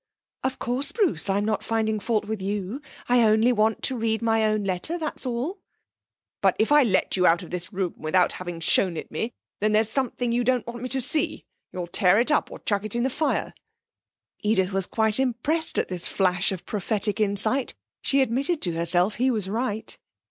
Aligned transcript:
'Of 0.43 0.57
course, 0.57 0.91
Bruce; 0.91 1.29
I'm 1.29 1.45
not 1.45 1.63
finding 1.63 1.99
fault 1.99 2.25
with 2.25 2.41
you. 2.41 2.81
I 3.07 3.21
only 3.21 3.51
want 3.53 3.83
to 3.83 3.95
read 3.95 4.23
my 4.23 4.43
own 4.45 4.63
letter, 4.63 4.97
that's 4.97 5.27
all.' 5.27 5.59
'But 6.41 6.55
if 6.57 6.71
I 6.71 6.81
let 6.81 7.15
you 7.15 7.27
out 7.27 7.43
of 7.43 7.51
this 7.51 7.71
room 7.71 7.93
without 7.97 8.31
having 8.31 8.61
shown 8.61 8.97
it 8.97 9.11
me, 9.11 9.31
then 9.59 9.69
if 9.69 9.73
there's 9.75 9.91
something 9.91 10.31
you 10.31 10.43
don't 10.43 10.65
want 10.65 10.81
me 10.81 10.89
to 10.89 11.01
see, 11.01 11.45
you'll 11.71 11.85
tear 11.85 12.19
it 12.19 12.31
up 12.31 12.49
or 12.49 12.57
chuck 12.57 12.83
it 12.83 12.95
in 12.95 13.03
the 13.03 13.11
fire.' 13.11 13.53
Edith 14.39 14.71
was 14.71 14.87
quite 14.87 15.19
impressed 15.19 15.77
at 15.77 15.87
this 15.87 16.07
flash 16.07 16.51
of 16.51 16.65
prophetic 16.65 17.19
insight. 17.19 17.75
She 18.01 18.23
admitted 18.23 18.59
to 18.63 18.71
herself 18.71 19.17
he 19.17 19.29
was 19.29 19.47
right. 19.51 19.95